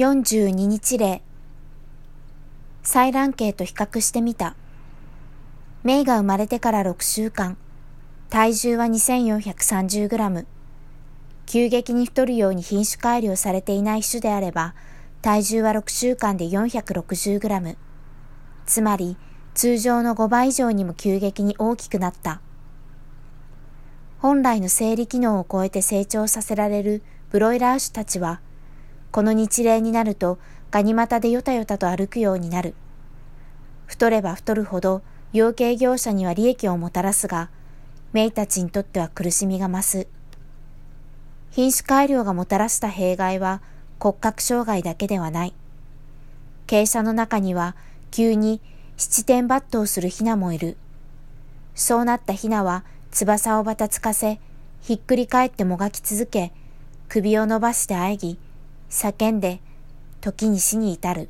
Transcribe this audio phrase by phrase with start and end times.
[0.00, 1.20] 42日例。
[2.82, 4.56] 採卵系と比較してみた。
[5.82, 7.58] メイが生まれてから6週間、
[8.30, 10.46] 体重は 2430g。
[11.44, 14.74] 急激に太るように品種改良されていない種であれば、
[15.20, 17.76] 体重は6週間で 460g。
[18.64, 19.18] つまり、
[19.52, 22.40] 通常の5倍以上にも急激に大きくなった。
[24.18, 28.40] 本来の生理機能を超えて成長させられるブロイラー種たちは、
[29.12, 30.38] この日例になると
[30.70, 32.74] ガニ股でよたよたと歩くようになる。
[33.86, 35.02] 太れば太るほど
[35.32, 37.50] 養鶏業者には利益をもたらすが、
[38.12, 40.06] メイたちにとっては苦しみが増す。
[41.50, 43.60] 品種改良がもたらした弊害は
[43.98, 45.54] 骨格障害だけではない。
[46.66, 47.74] 傾斜の中には
[48.10, 48.60] 急に
[48.96, 50.76] 七点抜刀するヒナもいる。
[51.74, 54.38] そうなったヒナは翼をばたつかせ、
[54.82, 56.52] ひっくり返ってもがき続け、
[57.08, 58.38] 首を伸ばして喘ぎ、
[58.90, 59.60] 叫んで、
[60.20, 61.28] 時に死に至る。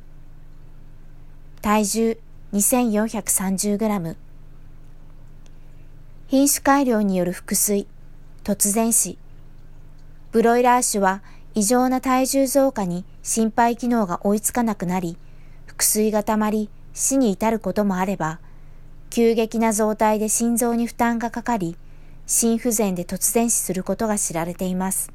[1.61, 2.17] 体重
[2.53, 4.15] 2430g。
[6.27, 7.87] 品種改良による腹水、
[8.43, 9.17] 突然死。
[10.31, 11.21] ブロイラー種は
[11.53, 15.17] 異常な体重増加に心肺機能が追いつかなくなり、
[15.67, 18.39] 腹水が溜まり死に至ることもあれば、
[19.11, 21.77] 急激な増体で心臓に負担がかかり、
[22.25, 25.11] 心不全で突然死することが知られています。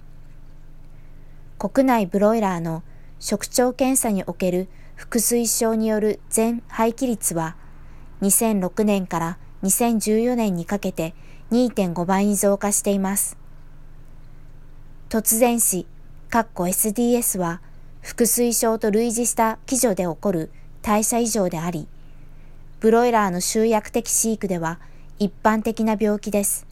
[1.68, 2.84] 国内ブロイラーの
[3.18, 7.56] 食腸検査における腹水症による全廃棄率は
[8.22, 11.12] 2006年から2014年にかけて
[11.50, 13.36] 2.5倍に増加しています。
[15.08, 15.86] 突然死、
[16.30, 17.60] SDS は
[18.00, 21.88] 腹水症と類似した基準で起こる代謝異常であり、
[22.78, 24.78] ブロイラーの集約的飼育では
[25.18, 26.64] 一般的な病気です。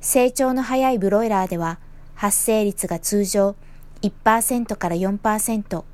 [0.00, 1.78] 成長の早いブロイラーでは
[2.14, 3.54] 発生率が通常
[4.02, 5.84] 1%から4%、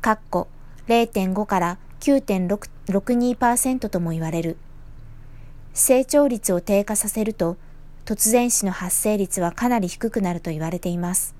[0.00, 0.48] かっこ
[0.86, 4.58] 0.5から9.62%とも言われる。
[5.72, 7.56] 成長率を低下させると、
[8.04, 11.34] 突然死の発生率はかなり低くなると言われています。